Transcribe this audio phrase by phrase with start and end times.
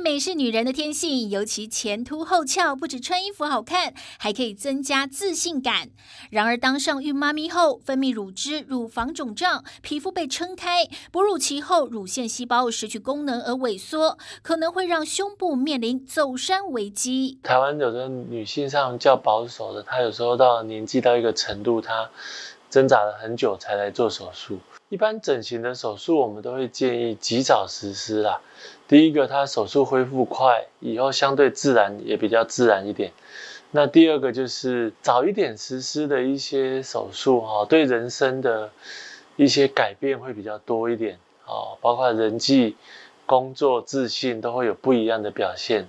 [0.00, 5.90] 美是女人的天性，尤其前凸后翘，不止穿衣服好看，还可以增加自信感。
[6.30, 17.38] 然而，当上孕妈咪后，分泌乳汁，乳房肿胀，皮肤被撑开，哺乳期后乳腺细胞失去功能而萎缩，可能会让胸部面临走山危机。
[17.42, 22.10] 台湾有的女性上较保守的，她有时候到年纪到一个程度，她
[22.70, 24.58] 挣扎了很久才来做手术。
[24.88, 28.40] 一般整形的手术，我们都会建议及早实施啦。
[28.86, 33.12] 第一个，它手术恢复快，以后相对自然，也比较自然一点。
[33.70, 38.70] 那第二个就是早一点实施的一些手术，哈，对人生的
[39.36, 42.76] 一些改变会比较多一点，哦，包括人际、
[43.26, 45.86] 工作、自信都会有不一样的表现。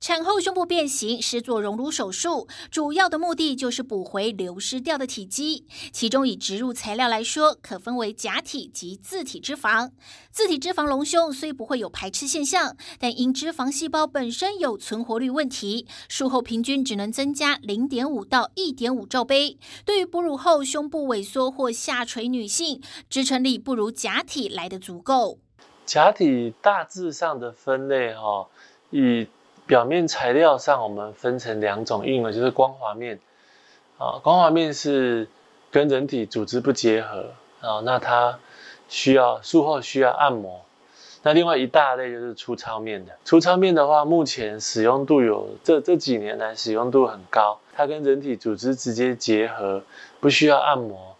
[0.00, 5.66] 产后胸部变形是做隆乳手术，主要的目的就是补回流失掉的体积。
[5.92, 9.90] 其中以植入材料来说，可分为假体及自体脂肪。
[10.30, 19.58] 自体脂肪隆胸虽不会有排斥现象，但因脂肪细胞本身有存活率问题，术后平均只能增加零点五到一点五罩杯。
[19.84, 22.80] 对于哺乳后胸部萎缩或下垂女性，
[23.10, 25.40] 支撑力不如假体来得足够。
[25.84, 28.46] 假体大致上的分类，哈，
[28.90, 29.26] 以
[29.68, 33.20] 表面材料上，我们分成两种，一种就是光滑面，
[33.98, 35.28] 啊，光滑面是
[35.70, 37.26] 跟人体组织不结合，
[37.60, 38.38] 啊，那它
[38.88, 40.62] 需要术后需要按摩。
[41.22, 49.82] 那另外一大类就是粗糙面的，粗糙面的话，目前使用度有这这几年来使用度很高，它跟人体组织直接结合，
[50.18, 51.14] 不需要按摩，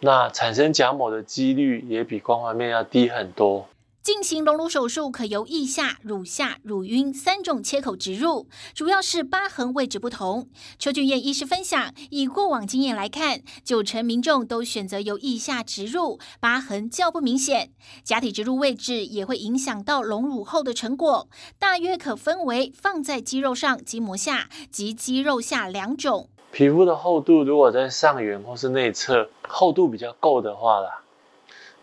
[0.00, 3.68] 那产生假膜的几率也比光滑面要低很多。
[4.02, 10.48] 进行隆乳手术可由腋下、乳下、乳晕三种切口植入，主要是疤痕位置不同。
[10.76, 17.70] 邱俊彦医师分享，以过往经验来看，九成民众都选择由腋下植入，疤痕较不明显。
[18.02, 21.28] 假体植入位置也会影响到隆乳后的成果，
[21.60, 26.28] 大约可分为放在肌肉上、筋膜下及肌肉下两种。
[26.50, 31.01] 皮肤的厚度如果在上缘或是内侧厚度比较够的话啦。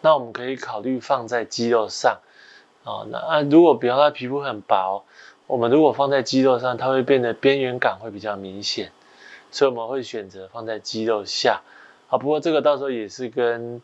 [0.01, 2.19] 那我们可以考虑放在肌肉上，
[2.83, 5.03] 啊，那啊，如果比方说皮肤很薄，
[5.47, 8.91] 我们如果放在肌肉上，它会变得边缘感会比较明显，
[9.51, 11.61] 所以我们会选择放在肌肉下，
[12.09, 13.81] 啊，不过这个到时候也是跟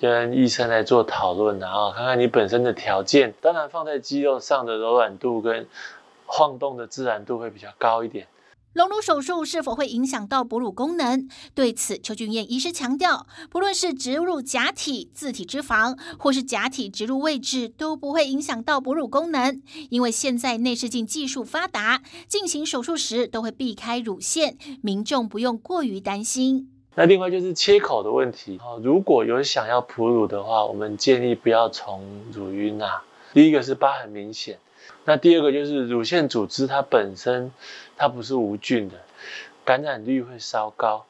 [0.00, 5.66] 跟医生来做讨论的啊，看看你本身的条件，当然放在肌肉上的柔软度跟
[6.26, 8.28] 晃动的自然度会比较高一点。
[8.78, 11.28] 隆乳手术是否会影响到哺乳功能？
[11.52, 19.60] 对此，邱俊彦医师强调，不论是植入假体、自体脂肪，或是假体植入位置，都不会影响到哺乳功能。
[19.90, 26.70] 因为现在内视镜技术发达，进行手术时都会避开乳腺，民众不用过于担心。
[26.94, 33.02] 那另外就是切口的问题啊，如果有想要哺乳的话，我们建议不要从乳晕啊。
[33.34, 34.60] 第一个是疤痕明显。
[35.04, 37.52] 那第二个就是乳腺组织，它本身
[37.96, 38.96] 它不是无菌的，
[39.64, 41.06] 感染率会稍高。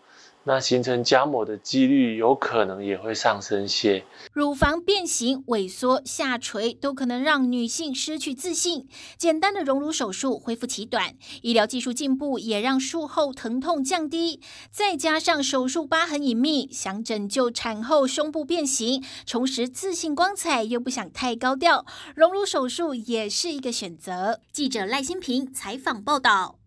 [0.48, 4.02] 那形成痂膜的几率有可能也会上升些。
[4.32, 8.88] 乳房变形、萎缩、下垂都可能让女性失去自信。
[9.18, 14.40] 简单的隆乳手术恢复期短，医疗技术进步也让术后疼痛降低。
[14.70, 24.40] 再加上手术疤痕隐秘，想拯救产后胸部变形、重拾自信光彩，又不想太高调，隆乳手术也是一个选择。
[24.50, 26.58] 记者赖新平采访报道。